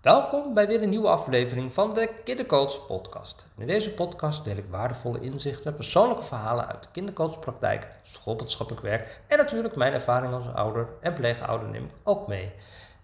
[0.00, 3.46] Welkom bij weer een nieuwe aflevering van de Kindercoach Podcast.
[3.56, 9.36] In deze podcast deel ik waardevolle inzichten, persoonlijke verhalen uit de kindercoachpraktijk, schoolmaatschappelijk werk en
[9.36, 12.52] natuurlijk mijn ervaring als ouder en pleegouder neem ik ook mee.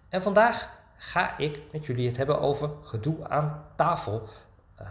[0.09, 4.21] En vandaag ga ik met jullie het hebben over gedoe aan tafel.
[4.81, 4.87] Uh,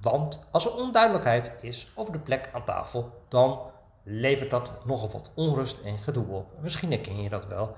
[0.00, 3.60] want als er onduidelijkheid is over de plek aan tafel, dan
[4.02, 6.46] levert dat nogal wat onrust en gedoe op.
[6.60, 7.76] Misschien herken je dat wel.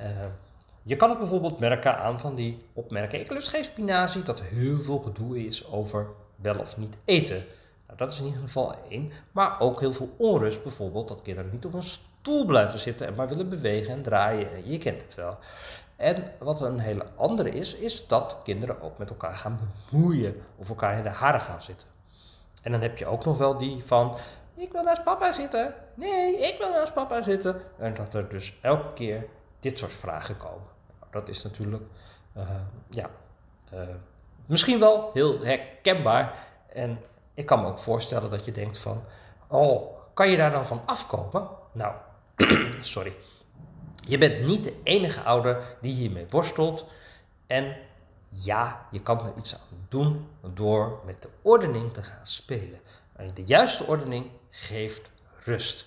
[0.00, 0.06] Uh,
[0.88, 3.24] je kan het bijvoorbeeld merken aan van die opmerkingen.
[3.24, 7.44] Ik lust geen spinazie, dat er heel veel gedoe is over wel of niet eten.
[7.86, 9.12] Nou, dat is in ieder geval één.
[9.32, 13.14] Maar ook heel veel onrust, bijvoorbeeld dat kinderen niet op een stoel blijven zitten en
[13.14, 14.70] maar willen bewegen en draaien.
[14.70, 15.38] Je kent het wel.
[15.96, 19.58] En wat een hele andere is, is dat kinderen ook met elkaar gaan
[19.90, 21.88] bemoeien of elkaar in de haren gaan zitten.
[22.62, 24.16] En dan heb je ook nog wel die van,
[24.54, 25.74] ik wil naast papa zitten.
[25.94, 27.60] Nee, ik wil naast papa zitten.
[27.78, 29.26] En dat er dus elke keer
[29.60, 30.74] dit soort vragen komen
[31.16, 31.82] dat is natuurlijk
[32.36, 32.42] uh,
[32.90, 33.10] ja,
[33.74, 33.80] uh,
[34.46, 36.34] misschien wel heel herkenbaar.
[36.68, 36.98] En
[37.34, 39.04] ik kan me ook voorstellen dat je denkt van,
[39.46, 41.48] oh, kan je daar dan van afkomen?
[41.72, 41.94] Nou,
[42.80, 43.14] sorry.
[44.00, 46.86] Je bent niet de enige ouder die hiermee worstelt.
[47.46, 47.76] En
[48.28, 52.80] ja, je kan er iets aan doen door met de ordening te gaan spelen.
[53.12, 55.10] En de juiste ordening geeft
[55.44, 55.86] rust.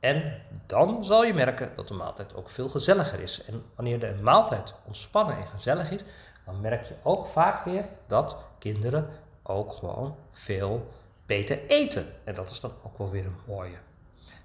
[0.00, 3.44] En dan zal je merken dat de maaltijd ook veel gezelliger is.
[3.44, 6.02] En wanneer de maaltijd ontspannen en gezellig is,
[6.44, 9.08] dan merk je ook vaak weer dat kinderen
[9.42, 10.88] ook gewoon veel
[11.26, 12.06] beter eten.
[12.24, 13.76] En dat is dan ook wel weer een mooie.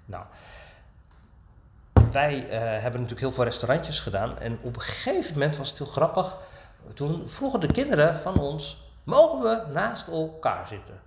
[0.04, 0.24] Nou,
[2.12, 4.38] wij uh, hebben natuurlijk heel veel restaurantjes gedaan.
[4.38, 6.36] En op een gegeven moment was het heel grappig.
[6.94, 11.00] Toen vroegen de kinderen van ons: mogen we naast elkaar zitten?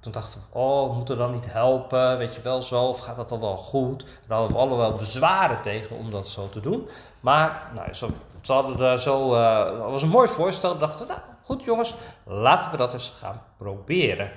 [0.00, 3.16] Toen dachten we, oh, we moeten dan niet helpen, weet je wel zo, of gaat
[3.16, 4.04] dat dan wel goed?
[4.26, 6.88] Daar hadden we allemaal bezwaren tegen om dat zo te doen.
[7.20, 8.08] Maar nou, zo,
[8.42, 10.72] ze hadden daar zo, uh, dat was een mooi voorstel.
[10.72, 14.30] We dachten, nou goed jongens, laten we dat eens gaan proberen.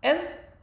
[0.00, 0.16] En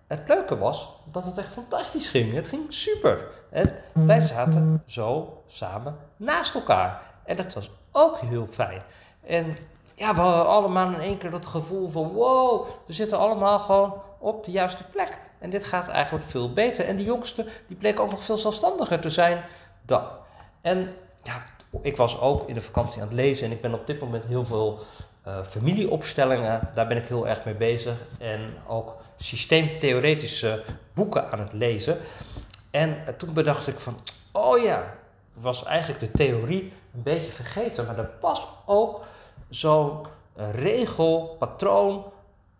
[0.07, 2.33] het leuke was dat het echt fantastisch ging.
[2.33, 3.27] Het ging super.
[3.49, 7.01] En wij zaten zo samen naast elkaar.
[7.23, 8.81] En dat was ook heel fijn.
[9.21, 9.57] En
[9.95, 14.01] ja, we hadden allemaal in één keer dat gevoel van wow, we zitten allemaal gewoon
[14.21, 15.17] op de juiste plek.
[15.39, 16.85] En dit gaat eigenlijk veel beter.
[16.85, 19.43] En de jongste, die bleek ook nog veel zelfstandiger te zijn
[19.81, 20.03] dan.
[20.61, 21.43] En ja,
[21.81, 24.25] ik was ook in de vakantie aan het lezen en ik ben op dit moment
[24.25, 24.79] heel veel
[25.27, 27.93] uh, familieopstellingen, daar ben ik heel erg mee bezig.
[28.19, 31.97] En ook systeemtheoretische boeken aan het lezen.
[32.71, 33.99] En uh, toen bedacht ik van,
[34.31, 34.93] oh ja,
[35.33, 37.85] was eigenlijk de theorie een beetje vergeten.
[37.85, 39.05] Maar er was ook
[39.49, 40.05] zo'n
[40.37, 42.03] uh, regel, patroon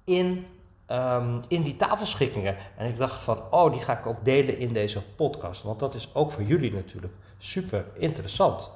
[0.04, 0.48] in
[0.92, 2.56] Ehm, in die tafelschikkingen.
[2.78, 5.64] En ik dacht van, oh, die ga ik ook delen in deze podcast.
[5.64, 8.72] Want dat is ook voor jullie natuurlijk super interessant.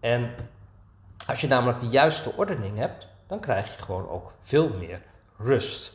[0.00, 0.30] En
[1.26, 5.02] als je namelijk de juiste ordening hebt, dan krijg je gewoon ook veel meer
[5.36, 5.92] rust.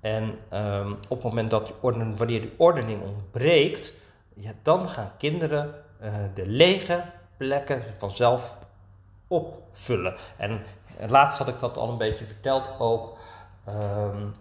[0.00, 3.92] En um, op het moment dat die ordening, wanneer die ordening ontbreekt,
[4.34, 7.04] ja, dan gaan kinderen uh, de lege
[7.36, 8.56] plekken vanzelf
[9.28, 10.14] opvullen.
[10.36, 10.62] En
[11.08, 13.16] laatst had ik dat al een beetje verteld ook.
[13.68, 14.32] Um,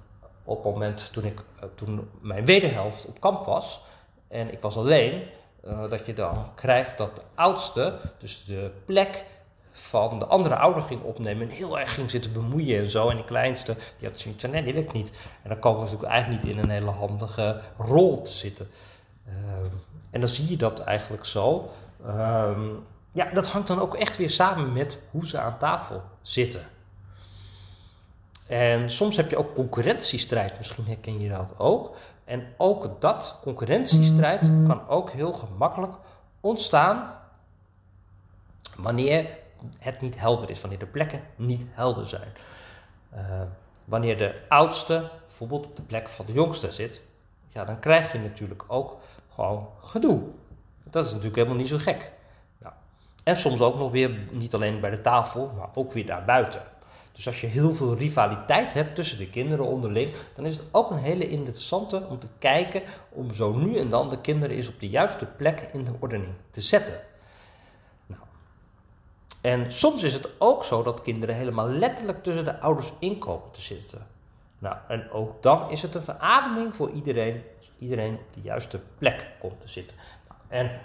[0.43, 3.81] op het moment toen, ik, uh, toen mijn wederhelft op kamp was
[4.27, 5.23] en ik was alleen,
[5.63, 9.25] uh, dat je dan krijgt dat de oudste, dus de plek
[9.71, 13.09] van de andere ouder ging opnemen en heel erg ging zitten bemoeien en zo.
[13.09, 15.11] En die kleinste, die had zoiets van, nee, wil ik niet.
[15.43, 18.67] En dan komen we natuurlijk eigenlijk niet in een hele handige rol te zitten.
[19.27, 19.33] Uh,
[20.11, 21.69] en dan zie je dat eigenlijk zo.
[22.07, 26.61] Um, ja, dat hangt dan ook echt weer samen met hoe ze aan tafel zitten.
[28.47, 31.95] En soms heb je ook concurrentiestrijd, misschien herken je dat ook.
[32.25, 35.93] En ook dat, concurrentiestrijd, kan ook heel gemakkelijk
[36.39, 37.13] ontstaan
[38.77, 39.29] wanneer
[39.79, 42.27] het niet helder is, wanneer de plekken niet helder zijn.
[43.13, 43.19] Uh,
[43.85, 47.01] wanneer de oudste bijvoorbeeld op de plek van de jongste zit,
[47.49, 48.97] ja, dan krijg je natuurlijk ook
[49.33, 50.21] gewoon gedoe.
[50.83, 52.11] Dat is natuurlijk helemaal niet zo gek.
[52.57, 52.73] Nou,
[53.23, 56.61] en soms ook nog weer niet alleen bij de tafel, maar ook weer daarbuiten.
[57.15, 60.91] Dus als je heel veel rivaliteit hebt tussen de kinderen onderling, dan is het ook
[60.91, 64.79] een hele interessante om te kijken om zo nu en dan de kinderen eens op
[64.79, 66.99] de juiste plek in de ordening te zetten.
[68.05, 68.21] Nou.
[69.41, 73.51] En soms is het ook zo dat kinderen helemaal letterlijk tussen de ouders in komen
[73.51, 74.07] te zitten.
[74.59, 78.79] Nou, en ook dan is het een verademing voor iedereen als iedereen op de juiste
[78.97, 79.97] plek komt te zitten.
[80.27, 80.79] Nou, en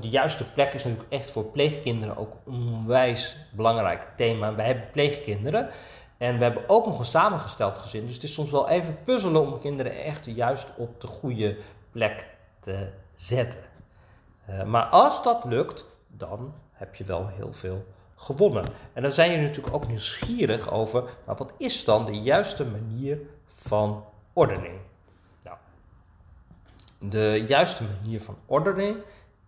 [0.00, 4.54] de juiste plek is natuurlijk echt voor pleegkinderen ook een onwijs belangrijk thema.
[4.54, 5.70] Wij hebben pleegkinderen
[6.18, 8.06] en we hebben ook nog een samengesteld gezin.
[8.06, 11.56] Dus het is soms wel even puzzelen om kinderen echt juist op de goede
[11.90, 12.28] plek
[12.60, 13.60] te zetten.
[14.50, 17.84] Uh, maar als dat lukt, dan heb je wel heel veel
[18.14, 18.64] gewonnen.
[18.92, 23.18] En dan zijn je natuurlijk ook nieuwsgierig over, maar wat is dan de juiste manier
[23.46, 24.74] van ordening?
[25.42, 25.56] Nou,
[26.98, 28.96] de juiste manier van ordening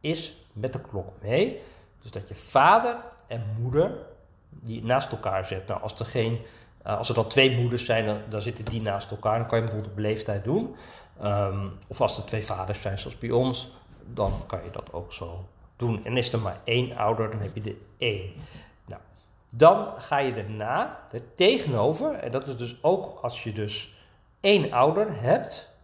[0.01, 1.61] is met de klok mee.
[2.03, 3.93] Dus dat je vader en moeder
[4.51, 5.67] die naast elkaar zet.
[5.67, 6.41] Nou, als er, geen,
[6.87, 9.39] uh, als er dan twee moeders zijn, dan, zitten die naast elkaar.
[9.39, 10.77] Dan kan je bijvoorbeeld op leeftijd doen.
[11.23, 13.71] Um, of als er twee vaders zijn, zoals bij ons,
[14.07, 16.05] dan kan je dat ook zo doen.
[16.05, 18.33] En is er maar één ouder, dan heb je de één.
[18.87, 19.01] Nou,
[19.49, 23.95] dan ga je daarna er tegenover, en dat is dus ook als je dus
[24.41, 25.75] één ouder hebt.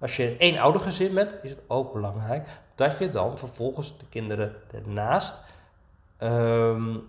[0.00, 3.98] Als je een één ouder gezin bent, is het ook belangrijk dat je dan vervolgens
[3.98, 5.40] de kinderen ernaast
[6.18, 7.08] um,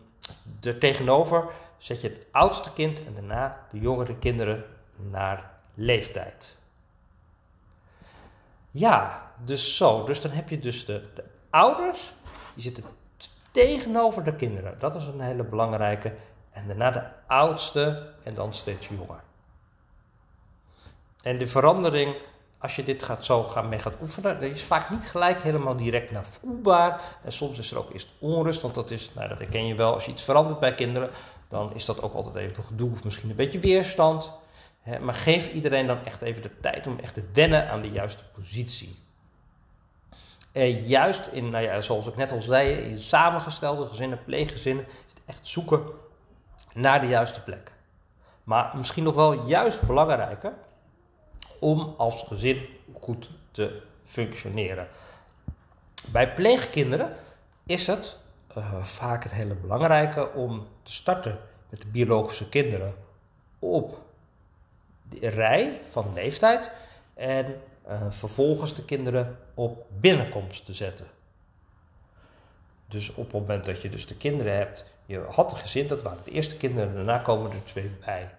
[0.61, 1.45] er tegenover
[1.77, 6.57] zet je het oudste kind en daarna de jongere kinderen naar leeftijd.
[8.71, 10.03] Ja, dus zo.
[10.03, 12.11] Dus dan heb je dus de, de ouders,
[12.53, 12.83] die zitten
[13.51, 14.79] tegenover de kinderen.
[14.79, 16.13] Dat is een hele belangrijke.
[16.51, 19.21] En daarna de oudste en dan steeds jonger.
[21.21, 22.15] En de verandering
[22.59, 25.75] als je dit gaat zo gaan mee gaat oefenen, dat is vaak niet gelijk helemaal
[25.75, 27.01] direct naar voelbaar.
[27.23, 29.93] En soms is er ook eerst onrust, want dat is, nou dat herken je wel,
[29.93, 31.09] als je iets verandert bij kinderen,
[31.47, 34.31] dan is dat ook altijd even gedoe of misschien een beetje weerstand.
[35.01, 38.23] maar geef iedereen dan echt even de tijd om echt te wennen aan de juiste
[38.33, 38.95] positie.
[40.51, 45.13] En juist in, nou ja, zoals ik net al zei, in samengestelde gezinnen, pleeggezinnen, is
[45.13, 45.83] het echt zoeken
[46.73, 47.71] naar de juiste plek.
[48.43, 50.53] Maar misschien nog wel juist belangrijker,
[51.59, 52.65] om als gezin
[52.99, 54.87] goed te functioneren.
[56.05, 57.15] Bij pleegkinderen
[57.65, 58.17] is het
[58.57, 61.39] uh, vaak het hele belangrijke om te starten
[61.69, 62.93] met de biologische kinderen
[63.59, 64.01] op
[65.09, 66.71] de rij van leeftijd
[67.13, 71.05] en uh, vervolgens de kinderen op binnenkomst te zetten.
[72.87, 76.01] Dus op het moment dat je dus de kinderen hebt, je had een gezin, dat
[76.01, 78.29] waren de eerste kinderen, daarna komen er twee bij.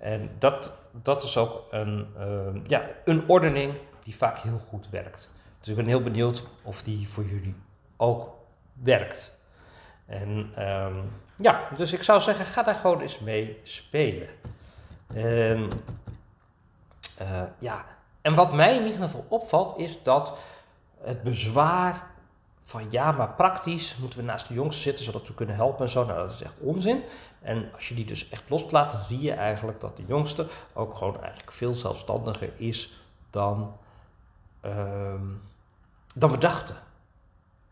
[0.00, 5.30] En dat, dat is ook een, uh, ja, een ordening die vaak heel goed werkt.
[5.58, 7.54] Dus ik ben heel benieuwd of die voor jullie
[7.96, 8.28] ook
[8.72, 9.38] werkt.
[10.06, 14.28] En um, ja, dus ik zou zeggen, ga daar gewoon eens mee spelen.
[15.14, 15.70] En,
[17.22, 17.84] uh, ja,
[18.22, 20.38] en wat mij in ieder geval opvalt, is dat
[21.00, 22.09] het bezwaar
[22.62, 25.90] van ja, maar praktisch moeten we naast de jongste zitten zodat we kunnen helpen en
[25.90, 26.04] zo.
[26.04, 27.02] Nou, dat is echt onzin.
[27.40, 30.94] En als je die dus echt loslaat, dan zie je eigenlijk dat de jongste ook
[30.94, 33.76] gewoon eigenlijk veel zelfstandiger is dan,
[34.64, 35.14] uh,
[36.14, 36.76] dan we dachten.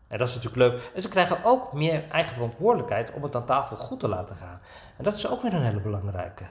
[0.07, 0.91] En dat is natuurlijk leuk.
[0.95, 4.59] En ze krijgen ook meer eigen verantwoordelijkheid om het aan tafel goed te laten gaan.
[4.97, 6.45] En dat is ook weer een hele belangrijke.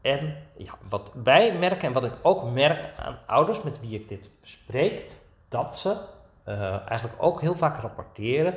[0.00, 4.08] En ja, wat wij merken en wat ik ook merk aan ouders met wie ik
[4.08, 5.06] dit bespreek,
[5.48, 5.96] dat ze
[6.88, 8.54] eigenlijk ook heel vaak rapporteren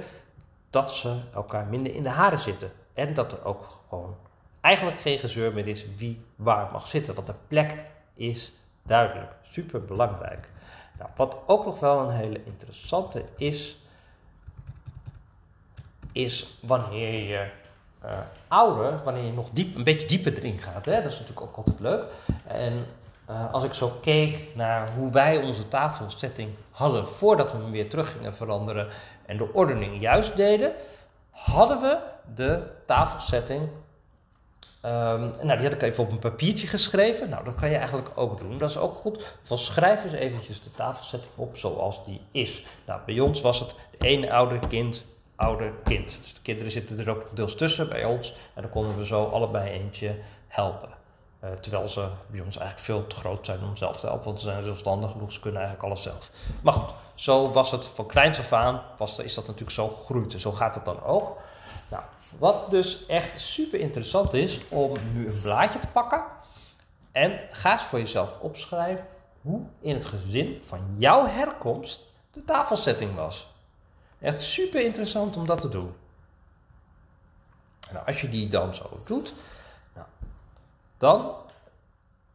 [0.70, 2.72] dat ze elkaar minder in de haren zitten.
[2.94, 4.16] En dat er ook gewoon
[4.62, 7.16] eigenlijk geen gezeur meer is wie waar mag zitten.
[7.16, 7.78] Want de plek
[8.14, 8.54] is
[8.84, 9.32] duidelijk.
[9.42, 10.50] Super belangrijk.
[10.98, 13.78] Nou, wat ook nog wel een hele interessante is,
[16.12, 17.50] is wanneer je
[18.06, 20.86] uh, ouder, wanneer je nog diep, een beetje dieper erin gaat.
[20.86, 21.02] Hè?
[21.02, 22.04] Dat is natuurlijk ook altijd leuk.
[22.48, 22.86] En
[23.30, 27.90] uh, als ik zo keek naar hoe wij onze tafelsetting hadden voordat we hem weer
[27.90, 28.88] terug gingen veranderen
[29.26, 30.72] en de ordening juist deden,
[31.30, 31.98] hadden we
[32.36, 33.62] de tafelsetting.
[34.86, 37.30] Um, nou, die had ik even op een papiertje geschreven.
[37.30, 38.58] Nou, dat kan je eigenlijk ook doen.
[38.58, 39.38] Dat is ook goed.
[39.42, 42.66] Van schrijf eens eventjes de tafelsetting op zoals die is.
[42.86, 46.18] Nou, bij ons was het ene ouder kind, ouder kind.
[46.22, 48.34] Dus de kinderen zitten er ook deels tussen bij ons.
[48.54, 50.16] En dan konden we zo allebei eentje
[50.48, 50.90] helpen.
[51.44, 54.40] Uh, terwijl ze bij ons eigenlijk veel te groot zijn om zelf te helpen, want
[54.40, 56.32] ze zijn zelfstandig genoeg, ze kunnen eigenlijk alles zelf.
[56.62, 60.34] Maar goed, zo was het van kleins af aan, was, is dat natuurlijk zo gegroeid
[60.34, 61.38] en zo gaat het dan ook.
[61.90, 62.04] Nou,
[62.40, 66.24] wat dus echt super interessant is, om nu een blaadje te pakken
[67.12, 69.08] en ga eens voor jezelf opschrijven
[69.42, 72.00] hoe in het gezin van jouw herkomst
[72.34, 73.48] de tafelsetting was.
[74.20, 75.94] Echt super interessant om dat te doen.
[77.92, 79.34] Nou, als je die dan zo doet,
[81.04, 81.36] dan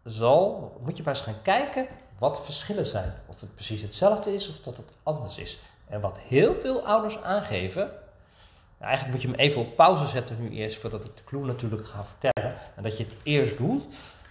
[0.05, 1.87] zal, moet je maar eens gaan kijken
[2.19, 3.15] wat de verschillen zijn.
[3.27, 5.59] Of het precies hetzelfde is of dat het anders is.
[5.87, 10.37] En wat heel veel ouders aangeven, nou, eigenlijk moet je hem even op pauze zetten
[10.41, 12.57] nu eerst, voordat ik de clue natuurlijk ga vertellen.
[12.77, 13.87] En dat je het eerst doet,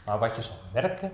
[0.06, 1.12] maar wat je zal merken.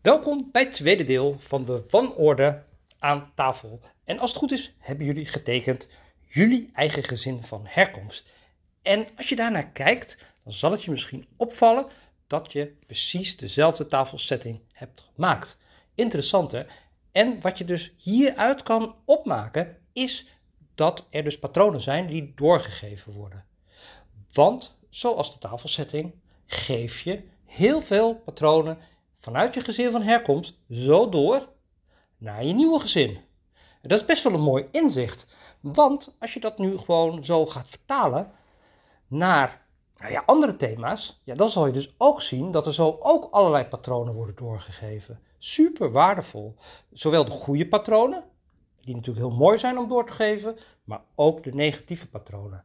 [0.00, 2.62] Welkom bij het tweede deel van de wanorde
[2.98, 3.80] aan tafel.
[4.04, 5.88] En als het goed is, hebben jullie getekend
[6.20, 8.26] jullie eigen gezin van herkomst.
[8.82, 11.86] En als je daarnaar kijkt, dan zal het je misschien opvallen
[12.34, 15.56] dat je precies dezelfde tafelsetting hebt gemaakt.
[15.94, 16.62] Interessant hè?
[17.12, 20.28] En wat je dus hieruit kan opmaken is
[20.74, 23.44] dat er dus patronen zijn die doorgegeven worden.
[24.32, 26.14] Want, zoals de tafelsetting,
[26.46, 28.78] geef je heel veel patronen
[29.18, 31.48] vanuit je gezin van herkomst zo door
[32.18, 33.16] naar je nieuwe gezin.
[33.82, 35.26] En dat is best wel een mooi inzicht.
[35.60, 38.32] Want als je dat nu gewoon zo gaat vertalen
[39.06, 39.63] naar
[39.96, 43.28] nou ja, andere thema's, ja, dan zal je dus ook zien dat er zo ook
[43.30, 45.20] allerlei patronen worden doorgegeven.
[45.38, 46.56] Super waardevol.
[46.92, 48.24] Zowel de goede patronen,
[48.80, 52.64] die natuurlijk heel mooi zijn om door te geven, maar ook de negatieve patronen.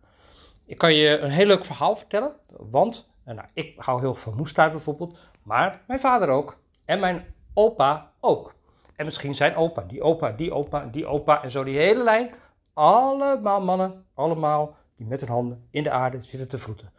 [0.66, 4.38] Ik kan je een heel leuk verhaal vertellen, want nou, ik hou heel veel van
[4.38, 8.54] moestuin bijvoorbeeld, maar mijn vader ook en mijn opa ook.
[8.96, 12.32] En misschien zijn opa, die opa, die opa, die opa en zo die hele lijn.
[12.74, 16.92] Allemaal mannen, allemaal die met hun handen in de aarde zitten te vroeten.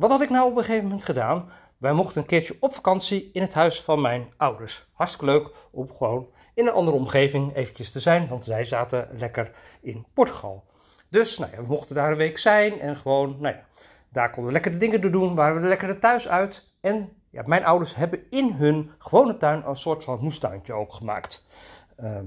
[0.00, 1.50] Wat had ik nou op een gegeven moment gedaan?
[1.78, 4.88] Wij mochten een keertje op vakantie in het huis van mijn ouders.
[4.92, 9.50] Hartstikke leuk om gewoon in een andere omgeving eventjes te zijn, want zij zaten lekker
[9.80, 10.64] in Portugal.
[11.08, 13.64] Dus nou ja, we mochten daar een week zijn en gewoon, nou ja,
[14.08, 16.72] daar konden we lekker de dingen doen, waren we er lekker thuis uit.
[16.80, 21.46] En ja, mijn ouders hebben in hun gewone tuin een soort van moestuintje ook gemaakt.
[21.96, 22.24] Ehm,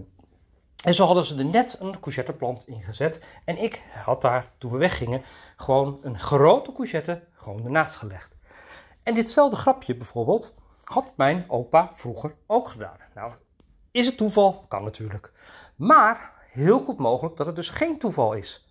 [0.84, 3.26] en zo hadden ze er net een courgetteplant in gezet.
[3.46, 5.24] En ik had daar, toen we weggingen,
[5.56, 8.36] gewoon een grote courgette gewoon ernaast gelegd.
[9.04, 12.98] En ditzelfde grapje bijvoorbeeld had mijn opa vroeger ook gedaan.
[13.16, 13.34] Nou,
[13.92, 14.66] is het toeval?
[14.68, 15.32] Kan natuurlijk.
[15.76, 18.68] Maar heel goed mogelijk dat het dus geen toeval is.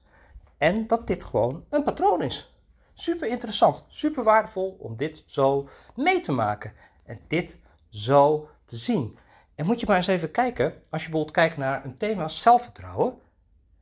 [0.59, 2.57] En dat dit gewoon een patroon is.
[2.95, 6.73] Super interessant, super waardevol om dit zo mee te maken
[7.04, 9.19] en dit zo te zien.
[9.62, 12.40] En moet je maar eens even kijken, als je bijvoorbeeld kijkt naar een thema als
[12.40, 13.14] zelfvertrouwen,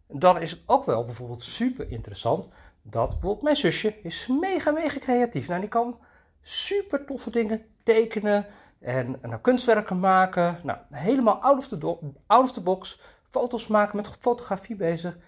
[0.06, 2.48] dan is het ook wel bijvoorbeeld super interessant
[2.82, 5.48] dat bijvoorbeeld mijn zusje is mega, mega creatief.
[5.48, 5.98] Nou, die kan
[6.40, 8.46] super toffe dingen tekenen
[8.78, 10.58] en nou, kunstwerken maken.
[10.62, 11.96] Nou, helemaal out of, the
[12.26, 13.00] out of the box.
[13.28, 15.18] Foto's maken, met fotografie bezig.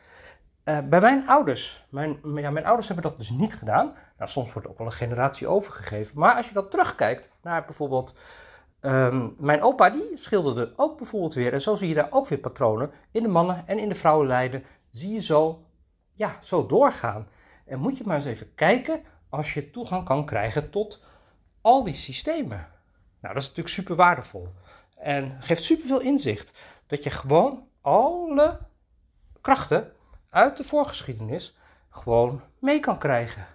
[0.64, 3.94] Uh, bij mijn ouders, mijn, ja, mijn ouders hebben dat dus niet gedaan.
[4.18, 6.18] Nou, soms wordt ook wel een generatie overgegeven.
[6.18, 8.14] Maar als je dan terugkijkt naar bijvoorbeeld
[8.82, 11.52] um, mijn opa, die schilderde ook bijvoorbeeld weer.
[11.52, 14.64] En zo zie je daar ook weer patronen in de mannen en in de vrouwenlijden.
[14.90, 15.64] Zie je zo,
[16.12, 17.28] ja, zo doorgaan.
[17.64, 21.04] En moet je maar eens even kijken als je toegang kan krijgen tot
[21.60, 22.68] al die systemen.
[23.20, 24.48] Nou, dat is natuurlijk super waardevol.
[24.96, 26.52] En geeft super veel inzicht.
[26.86, 28.58] Dat je gewoon alle
[29.40, 29.92] krachten
[30.30, 31.56] uit de voorgeschiedenis
[31.90, 33.46] gewoon mee kan krijgen.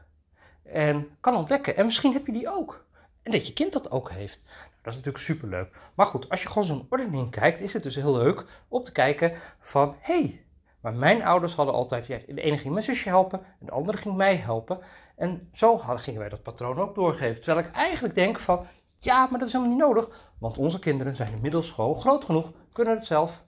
[0.64, 1.76] En kan ontdekken.
[1.76, 2.86] En misschien heb je die ook.
[3.24, 4.42] En dat je kind dat ook heeft.
[4.88, 5.76] Dat is natuurlijk super leuk.
[5.96, 8.92] Maar goed, als je gewoon zo'n ordening kijkt, is het dus heel leuk om te
[8.92, 10.46] kijken van hey,
[10.82, 14.16] maar mijn ouders hadden altijd, de ene ging mijn zusje helpen en de andere ging
[14.16, 14.80] mij helpen.
[15.16, 17.44] En zo gingen wij dat patroon ook doorgeven.
[17.44, 18.66] Terwijl ik eigenlijk denk van,
[18.98, 20.32] ja, maar dat is helemaal niet nodig.
[20.40, 23.44] Want onze kinderen zijn inmiddels gewoon groot genoeg, kunnen het zelf.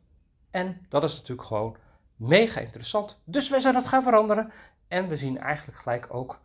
[0.51, 1.77] En dat is natuurlijk gewoon
[2.15, 3.21] mega interessant.
[3.23, 4.51] Dus wij zijn dat gaan veranderen.
[4.87, 6.39] En we zien eigenlijk gelijk ook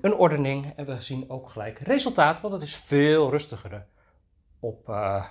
[0.00, 0.72] een ordening.
[0.76, 3.86] En we zien ook gelijk resultaat, want het is veel rustiger
[4.60, 5.24] op, uh,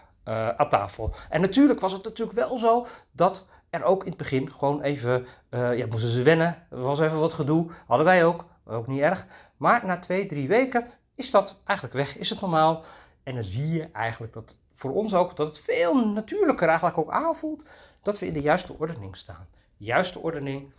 [0.50, 1.16] aan tafel.
[1.30, 5.26] En natuurlijk was het natuurlijk wel zo dat er ook in het begin gewoon even,
[5.50, 6.68] ja, moesten ze wennen.
[6.70, 9.26] Er was even wat gedoe, hadden wij ook, ook niet erg.
[9.58, 12.84] Maar na twee, drie weken is dat eigenlijk weg, is het normaal.
[13.24, 17.12] En dan zie je eigenlijk dat voor ons ook, dat het veel natuurlijker eigenlijk ook
[17.12, 17.64] aanvoelt
[18.02, 19.48] dat we in de juiste ordening staan.
[19.78, 20.72] juiste ordening.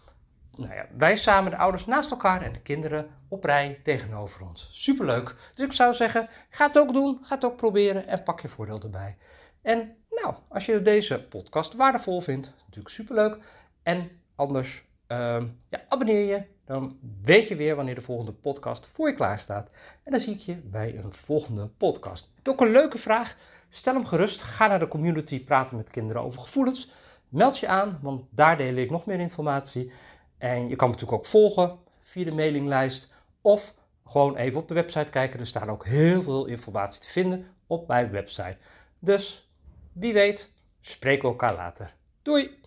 [0.59, 4.69] Nou ja, wij samen, de ouders naast elkaar en de kinderen op rij tegenover ons.
[4.73, 5.35] Superleuk.
[5.55, 8.49] Dus ik zou zeggen, ga het ook doen, ga het ook proberen en pak je
[8.49, 9.17] voordeel erbij.
[9.63, 13.39] En nou, als je deze podcast waardevol vindt, natuurlijk superleuk.
[13.83, 16.43] En anders, uh, ja, abonneer je.
[16.65, 19.71] Dan weet je weer wanneer de volgende podcast voor je klaar staat.
[20.05, 22.31] En dan zie ik je bij een volgende podcast.
[22.45, 23.37] Ook een leuke vraag.
[23.69, 24.43] Stel hem gerust.
[24.43, 26.93] Ga naar de community praten met kinderen over gevoelens.
[27.29, 29.93] Meld je aan, want daar deel ik nog meer informatie.
[30.39, 35.11] En je kan natuurlijk ook volgen via de mailinglijst of gewoon even op de website
[35.11, 35.41] kijken.
[35.41, 38.57] Er staat ook heel veel informatie te vinden op mijn website.
[38.99, 39.51] Dus
[39.93, 41.95] wie weet, spreken we elkaar later.
[42.23, 42.59] Doei!